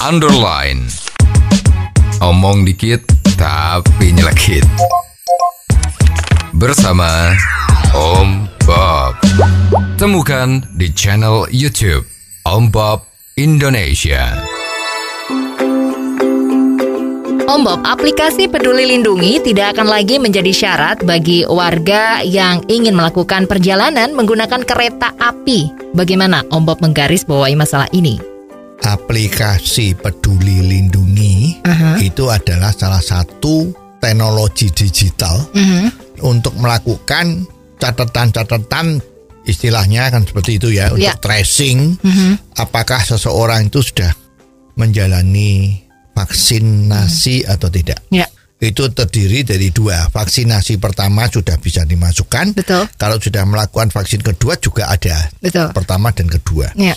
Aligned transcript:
underline. 0.00 0.88
Omong 2.24 2.64
dikit 2.64 3.04
tapi 3.36 4.16
nyelekit. 4.16 4.64
Bersama 6.56 7.36
Om 7.92 8.48
Bob. 8.64 9.16
Temukan 10.00 10.64
di 10.76 10.88
channel 10.96 11.44
YouTube 11.52 12.08
Om 12.48 12.72
Bob 12.72 13.04
Indonesia. 13.36 14.40
Om 17.50 17.60
Bob, 17.66 17.82
aplikasi 17.84 18.48
Peduli 18.48 18.88
Lindungi 18.88 19.42
tidak 19.44 19.76
akan 19.76 19.90
lagi 19.90 20.16
menjadi 20.16 20.54
syarat 20.54 21.04
bagi 21.04 21.44
warga 21.44 22.24
yang 22.24 22.64
ingin 22.72 22.96
melakukan 22.96 23.44
perjalanan 23.44 24.16
menggunakan 24.16 24.64
kereta 24.64 25.12
api. 25.20 25.92
Bagaimana 25.92 26.46
Om 26.48 26.62
Bob 26.64 26.80
menggaris 26.80 27.26
bawahi 27.26 27.58
masalah 27.58 27.90
ini? 27.92 28.29
Aplikasi 28.82 29.92
Peduli 29.94 30.64
Lindungi 30.64 31.60
Aha. 31.64 32.00
itu 32.00 32.28
adalah 32.28 32.72
salah 32.72 33.00
satu 33.00 33.68
teknologi 34.00 34.72
digital 34.72 35.36
Mhm. 35.52 35.86
untuk 36.24 36.56
melakukan 36.56 37.44
catatan-catatan 37.76 39.00
istilahnya 39.44 40.08
kan 40.08 40.24
seperti 40.24 40.60
itu 40.60 40.68
ya 40.72 40.92
untuk 40.92 41.04
Ya. 41.04 41.16
tracing 41.16 41.96
Mhm. 42.00 42.56
apakah 42.56 43.00
seseorang 43.00 43.68
itu 43.68 43.80
sudah 43.80 44.12
menjalani 44.76 45.80
vaksinasi 46.12 47.44
atau 47.44 47.68
tidak. 47.68 48.00
Ya, 48.08 48.28
Itu 48.60 48.92
terdiri 48.92 49.40
dari 49.40 49.72
dua. 49.72 50.12
Vaksinasi 50.12 50.76
pertama 50.76 51.24
sudah 51.32 51.56
bisa 51.56 51.80
dimasukkan. 51.88 52.52
betul, 52.52 52.84
Kalau 53.00 53.16
sudah 53.16 53.48
melakukan 53.48 53.88
vaksin 53.88 54.20
kedua 54.20 54.60
juga 54.60 54.84
ada. 54.84 55.32
betul. 55.40 55.72
Pertama 55.72 56.12
dan 56.12 56.28
kedua. 56.28 56.68
Ya, 56.76 56.92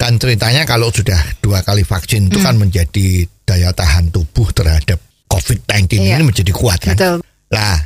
Kan 0.00 0.16
ceritanya 0.16 0.64
kalau 0.64 0.88
sudah 0.88 1.20
dua 1.38 1.60
kali 1.60 1.84
vaksin 1.84 2.26
itu 2.26 2.40
kan 2.40 2.56
Hmm. 2.56 2.64
menjadi 2.64 3.06
daya 3.44 3.70
tahan 3.70 4.08
tubuh 4.08 4.48
terhadap 4.48 4.96
COVID-19 5.28 6.00
Iya. 6.00 6.16
ini 6.16 6.24
menjadi 6.24 6.50
kuat 6.50 6.80
kan. 6.80 6.96
betul. 6.96 7.16
Lah, 7.50 7.76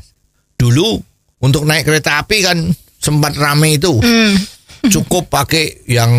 dulu 0.54 1.02
untuk 1.40 1.66
naik 1.66 1.82
kereta 1.82 2.22
api 2.22 2.38
kan 2.40 2.58
sempat 2.96 3.34
rame 3.34 3.74
itu. 3.74 3.98
Hmm. 3.98 4.38
Cukup 4.84 5.26
pakai 5.26 5.82
yang 5.86 6.12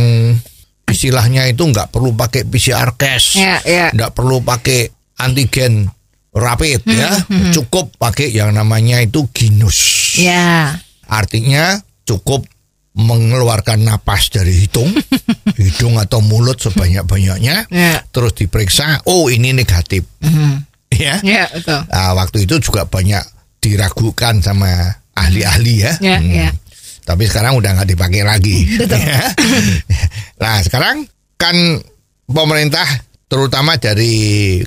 istilahnya 0.85 1.47
itu 1.47 1.63
nggak 1.63 1.89
perlu 1.89 2.11
pakai 2.11 2.43
PCR 2.43 2.91
test, 2.93 3.37
Ya, 3.37 3.61
ya. 3.61 3.89
nggak 3.89 4.11
perlu 4.11 4.41
pakai 4.41 4.89
antigen 5.15 5.87
rapid 6.29 6.83
Hmm, 6.83 6.91
ya. 6.91 7.09
Cukup 7.53 7.95
pakai 7.95 8.29
yang 8.29 8.51
namanya 8.51 8.99
itu 8.99 9.23
ginus. 9.31 9.79
Ya, 10.17 10.75
Artinya 11.05 11.77
cukup 12.03 12.43
mengeluarkan 12.95 13.83
napas 13.83 14.31
dari 14.31 14.63
hidung, 14.63 14.87
hidung 15.59 15.99
atau 15.99 16.23
mulut 16.23 16.55
sebanyak-banyaknya, 16.57 17.67
ya. 17.67 17.93
terus 18.09 18.33
diperiksa, 18.33 19.03
oh 19.05 19.27
ini 19.27 19.51
negatif, 19.51 20.07
Mhm. 20.23 20.63
ya. 20.95 21.19
Ya, 21.19 21.43
betul. 21.51 21.83
Nah, 21.85 22.15
waktu 22.15 22.47
itu 22.47 22.55
juga 22.63 22.87
banyak 22.87 23.19
diragukan 23.59 24.39
sama 24.39 24.71
ahli-ahli 25.11 25.75
ya. 25.83 25.93
Ya, 25.99 26.17
Hmm. 26.19 26.31
ya. 26.31 26.49
Tapi 27.03 27.27
sekarang 27.27 27.59
udah 27.59 27.75
nggak 27.77 27.89
dipakai 27.91 28.23
lagi. 28.23 28.57
Betul. 28.79 28.97
Ya. 29.05 29.21
nah 30.39 30.57
sekarang 30.59 31.05
kan 31.35 31.55
pemerintah 32.25 32.87
terutama 33.27 33.75
dari 33.77 34.59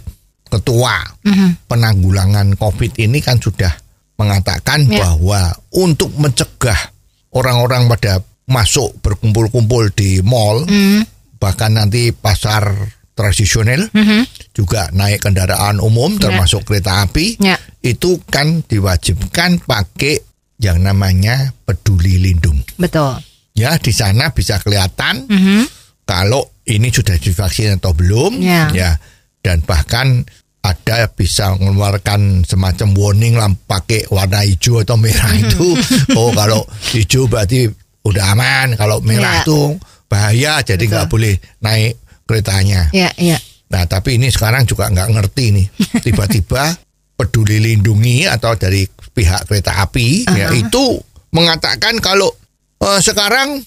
ketua 0.47 1.01
Mhm. 1.25 1.65
penanggulangan 1.67 2.57
COVID 2.57 2.97
ini 2.99 3.19
kan 3.21 3.37
sudah 3.37 3.73
mengatakan 4.17 4.85
Ya. 4.87 5.01
bahwa 5.05 5.53
untuk 5.75 6.13
mencegah 6.17 6.93
orang-orang 7.33 7.89
pada 7.89 8.21
masuk 8.49 8.97
berkumpul-kumpul 9.05 9.93
di 9.93 10.25
mall, 10.25 10.65
Hmm. 10.65 11.05
bahkan 11.37 11.77
nanti 11.77 12.11
pasar 12.11 12.73
tradisional 13.13 13.91
Mhm. 13.93 14.55
juga 14.55 14.89
naik 14.95 15.27
kendaraan 15.27 15.83
umum 15.83 16.17
termasuk 16.17 16.65
kereta 16.65 17.05
api, 17.05 17.37
Ya. 17.43 17.59
itu 17.83 18.23
kan 18.31 18.63
diwajibkan 18.65 19.61
pakai 19.67 20.23
yang 20.59 20.81
namanya 20.83 21.53
peduli 21.67 22.19
lindung. 22.19 22.63
Betul. 22.79 23.21
Ya, 23.55 23.75
di 23.77 23.91
sana 23.91 24.31
bisa 24.31 24.63
kelihatan 24.63 25.27
Mhm. 25.29 25.63
kalau 26.07 26.47
ini 26.65 26.89
sudah 26.89 27.19
divaksin 27.19 27.79
atau 27.83 27.93
belum 27.93 28.39
Ya. 28.39 28.97
dan 29.43 29.63
bahkan 29.67 30.25
ada 30.69 31.09
bisa 31.09 31.57
mengeluarkan 31.57 32.45
semacam 32.45 32.89
warning 32.93 33.35
lah 33.37 33.49
pakai 33.65 34.05
warna 34.13 34.45
hijau 34.45 34.85
atau 34.85 35.01
merah 35.01 35.33
itu. 35.33 35.73
Oh 36.17 36.31
kalau 36.33 36.65
hijau 36.93 37.25
berarti 37.27 37.69
udah 38.05 38.25
aman 38.37 38.77
kalau 38.77 39.01
merah 39.01 39.41
Ya. 39.41 39.49
tuh 39.49 39.77
bahaya 40.09 40.61
jadi 40.65 40.81
nggak 40.81 41.09
boleh 41.09 41.37
naik 41.61 41.97
keretanya. 42.25 42.89
Ya, 42.93 43.13
ya. 43.17 43.37
nah 43.69 43.85
tapi 43.85 44.17
ini 44.21 44.29
sekarang 44.29 44.65
juga 44.65 44.89
nggak 44.89 45.09
ngerti 45.13 45.45
nih. 45.53 45.67
Tiba-tiba 46.05 46.73
peduli 47.17 47.59
lindungi 47.59 48.29
atau 48.29 48.55
dari 48.55 48.87
pihak 48.87 49.51
kereta 49.51 49.83
api 49.83 50.23
ya 50.31 50.55
itu 50.55 50.95
mengatakan 51.35 51.99
kalau 51.99 52.31
eh, 52.79 53.01
sekarang 53.03 53.59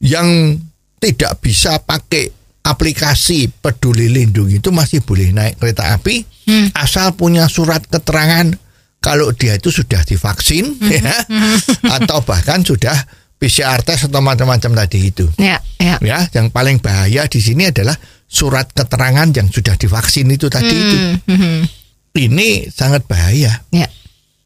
yang 0.00 0.56
tidak 1.00 1.36
bisa 1.42 1.80
pakai 1.82 2.30
aplikasi 2.60 3.48
peduli 3.48 4.12
lindungi 4.12 4.60
itu 4.60 4.70
masih 4.70 5.00
boleh 5.00 5.32
naik 5.32 5.56
kereta 5.56 5.96
api 5.96 6.22
asal 6.76 7.16
punya 7.16 7.48
surat 7.48 7.84
keterangan 7.88 8.52
kalau 9.00 9.32
dia 9.32 9.56
itu 9.56 9.72
sudah 9.72 10.04
divaksin 10.04 10.76
ya. 10.92 11.24
Atau 11.88 12.20
bahkan 12.22 12.60
sudah 12.60 12.94
PCR 13.40 13.80
test 13.80 14.12
atau 14.12 14.20
macam-macam 14.20 14.84
tadi 14.84 15.08
itu. 15.08 15.24
Ya, 15.40 15.56
ya. 15.80 15.96
ya 16.04 16.28
yang 16.36 16.52
paling 16.52 16.78
bahaya 16.84 17.24
di 17.24 17.40
sini 17.40 17.72
adalah 17.72 17.96
surat 18.28 18.68
keterangan 18.70 19.32
yang 19.32 19.48
sudah 19.48 19.74
divaksin 19.80 20.28
itu 20.28 20.52
tadi 20.52 20.76
itu. 20.76 20.96
Hmm, 21.00 21.16
mhm. 21.26 21.58
ini 22.20 22.68
sangat 22.68 23.08
bahaya. 23.08 23.64
Ya. 23.72 23.88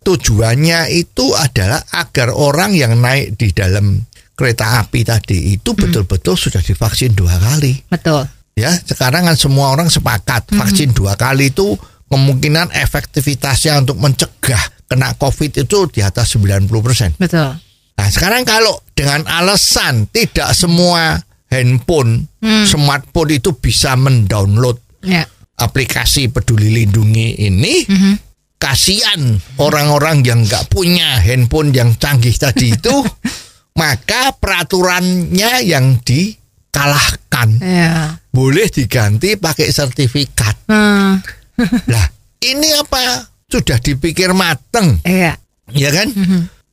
tujuannya 0.04 0.92
itu 0.92 1.32
adalah 1.32 1.81
agar 1.96 2.28
orang 2.36 2.76
yang 2.76 3.00
naik 3.00 3.41
di 3.41 3.56
dalam 3.56 4.04
kereta 4.34 4.82
api 4.82 5.00
tadi 5.02 5.54
itu 5.54 5.72
betul-betul 5.72 6.34
sudah 6.34 6.58
divaksin 6.58 7.14
dua 7.14 7.38
kali 7.38 7.78
Betul. 7.86 8.26
ya 8.54 8.70
sekarang 8.74 9.24
kan 9.24 9.38
semua 9.38 9.70
orang 9.70 9.86
sepakat 9.86 10.50
vaksin 10.50 10.90
dua 10.90 11.14
kali 11.14 11.50
itu 11.50 11.78
kemungkinan 12.06 12.70
efektivitasnya 12.70 13.78
untuk 13.78 13.98
mencegah 13.98 14.62
kena 14.84 15.16
covid 15.16 15.50
itu 15.56 15.88
di 15.88 15.98
atas 15.98 16.36
90%. 16.36 17.16
Betul. 17.16 17.56
Nah 17.94 18.08
sekarang 18.10 18.44
kalau 18.44 18.74
dengan 18.92 19.24
alasan 19.26 20.06
tidak 20.10 20.52
semua 20.52 21.18
handphone, 21.48 22.26
smartphone 22.66 23.30
itu 23.32 23.54
bisa 23.54 23.94
mendownload 23.94 24.78
Ya. 25.02 25.26
aplikasi 25.54 26.28
peduli 26.28 26.72
lindungi 26.72 27.38
ini, 27.40 27.84
Mhm. 27.84 28.14
kasihan 28.56 29.20
orang-orang 29.58 30.22
yang 30.22 30.40
nggak 30.42 30.66
punya 30.68 31.20
handphone 31.20 31.70
yang 31.70 31.94
canggih 31.94 32.34
tadi 32.34 32.72
itu, 32.72 32.94
maka 33.74 34.30
peraturannya 34.38 35.66
yang 35.66 35.98
dikalahkan 36.00 37.58
Ya. 37.58 38.16
boleh 38.30 38.70
diganti 38.70 39.34
pakai 39.34 39.68
sertifikat. 39.68 40.54
Hmm. 40.70 41.18
Lah 41.92 42.06
ini 42.40 42.70
apa 42.72 43.26
sudah 43.50 43.78
dipikir 43.78 44.30
mateng, 44.30 45.02
Iya. 45.02 45.34
ya 45.70 45.90
kan? 45.90 46.08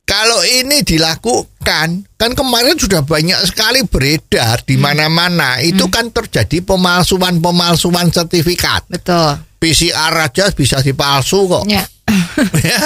Kalau 0.02 0.42
ini 0.42 0.82
dilakukan, 0.82 1.88
kan 2.18 2.30
kemarin 2.34 2.74
sudah 2.74 3.06
banyak 3.06 3.38
sekali 3.46 3.86
beredar 3.86 4.58
di 4.66 4.74
mana-mana. 4.74 5.62
Itu 5.62 5.86
kan 5.88 6.10
terjadi 6.10 6.58
pemalsuan-pemalsuan 6.66 8.10
sertifikat. 8.10 8.82
Betul. 8.90 9.38
PCR 9.62 10.10
aja 10.26 10.50
bisa 10.50 10.82
dipalsu 10.82 11.46
kok. 11.46 11.64
Ya. 11.70 11.86
ya. 12.66 12.80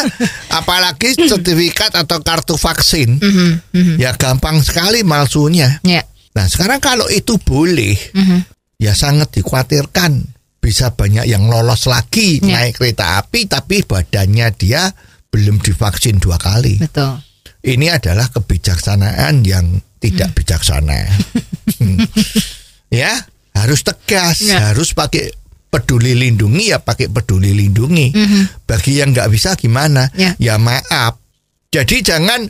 Apalagi 0.52 1.16
sertifikat 1.16 1.94
atau 1.96 2.20
kartu 2.20 2.54
vaksin. 2.54 3.18
Mhm, 3.20 3.50
mhm. 3.72 3.94
Ya 3.96 4.12
gampang 4.14 4.60
sekali 4.60 5.02
malsunya. 5.02 5.80
Ya. 5.82 6.04
Nah, 6.36 6.46
sekarang 6.46 6.78
kalau 6.78 7.08
itu 7.08 7.40
boleh, 7.40 7.96
Mhm. 8.12 8.44
ya 8.76 8.92
sangat 8.92 9.32
dikhawatirkan 9.32 10.20
bisa 10.60 10.92
banyak 10.92 11.24
yang 11.24 11.48
lolos 11.48 11.86
lagi 11.86 12.42
Ya. 12.42 12.60
naik 12.66 12.76
kereta 12.76 13.22
api 13.22 13.46
tapi 13.46 13.86
badannya 13.86 14.50
dia 14.52 14.90
belum 15.32 15.62
divaksin 15.62 16.18
dua 16.20 16.36
kali. 16.36 16.76
Betul. 16.76 17.22
Ini 17.66 17.98
adalah 17.98 18.30
kebijaksanaan 18.30 19.42
yang 19.42 19.80
tidak 19.98 20.36
bijaksana. 20.36 21.02
Hmm. 21.76 21.98
ya, 22.88 23.10
harus 23.52 23.82
tegas, 23.82 24.38
Ya. 24.40 24.70
harus 24.70 24.94
pakai 24.94 25.28
peduli 25.66 26.14
lindungi 26.14 26.70
ya 26.72 26.78
pakai 26.78 27.08
peduli 27.08 27.52
lindungi. 27.52 28.12
Bagi 28.64 28.98
yang 28.98 29.12
nggak 29.12 29.28
bisa 29.28 29.54
gimana? 29.54 30.08
Ya. 30.14 30.32
ya 30.38 30.56
maaf. 30.56 31.18
Jadi 31.68 32.00
jangan 32.00 32.46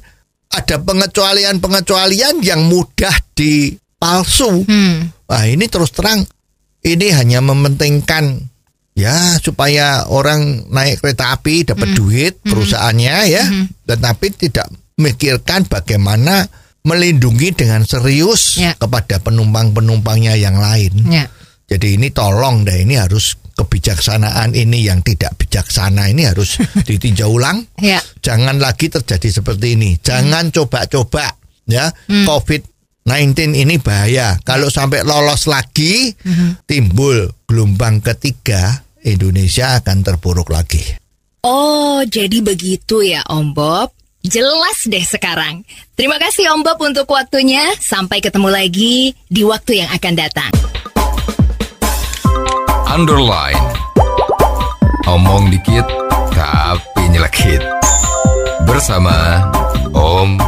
ada 0.46 0.76
pengecualian-pengecualian 0.78 2.40
yang 2.40 2.64
mudah 2.70 3.12
dipalsu. 3.34 4.62
Hmm. 4.64 5.10
Wah 5.26 5.44
ini 5.44 5.66
terus 5.66 5.90
terang 5.90 6.22
ini 6.80 7.10
hanya 7.10 7.42
mementingkan 7.42 8.46
ya 8.94 9.12
supaya 9.42 10.06
orang 10.06 10.70
naik 10.70 11.02
kereta 11.02 11.34
api 11.34 11.66
dapat 11.66 11.92
Hmm. 11.92 11.98
duit 11.98 12.34
perusahaannya 12.40 13.16
ya, 13.26 13.44
tetapi 13.84 14.26
tidak 14.38 14.70
memikirkan 14.96 15.66
bagaimana 15.66 16.46
melindungi 16.86 17.50
dengan 17.52 17.82
serius 17.82 18.56
Ya. 18.56 18.78
kepada 18.78 19.18
penumpang-penumpangnya 19.18 20.38
yang 20.38 20.56
lain. 20.56 20.94
Ya. 21.10 21.26
Jadi 21.66 21.98
ini 21.98 22.14
tolong 22.14 22.62
deh 22.62 22.86
ini 22.86 22.94
harus 22.94 23.34
kebijaksanaan 23.56 24.54
ini 24.54 24.86
yang 24.86 25.02
tidak 25.02 25.34
bijaksana 25.34 26.12
ini 26.12 26.28
harus 26.28 26.62
ditinjau 26.88 27.34
ulang. 27.34 27.66
Ya. 27.82 27.98
Jangan 28.22 28.62
lagi 28.62 28.86
terjadi 28.86 29.42
seperti 29.42 29.74
ini. 29.74 29.98
Jangan 29.98 30.54
coba-coba 30.54 31.34
ya. 31.66 31.90
COVID-19 32.06 33.56
ini 33.58 33.82
bahaya. 33.82 34.38
Kalau 34.46 34.70
sampai 34.70 35.02
lolos 35.02 35.50
lagi 35.50 36.14
timbul 36.68 37.26
gelombang 37.48 37.98
ketiga 37.98 38.86
Indonesia 39.02 39.82
akan 39.82 40.06
terpuruk 40.06 40.52
lagi. 40.52 40.82
Oh, 41.46 42.02
jadi 42.02 42.42
begitu 42.42 43.06
ya 43.06 43.22
Om 43.26 43.54
Bob. 43.54 43.94
Jelas 44.26 44.82
deh 44.90 45.06
sekarang. 45.06 45.62
Terima 45.94 46.18
kasih 46.18 46.50
Om 46.50 46.66
Bob 46.66 46.82
untuk 46.82 47.06
waktunya. 47.06 47.70
Sampai 47.78 48.18
ketemu 48.18 48.50
lagi 48.50 49.14
di 49.30 49.42
waktu 49.46 49.86
yang 49.86 49.90
akan 49.94 50.14
datang. 50.18 50.50
Underline. 52.96 53.60
Omong 55.04 55.52
dikit 55.52 55.84
tapi 56.32 57.12
nyelekit. 57.12 57.60
Bersama 58.64 59.44
Om 59.92 60.40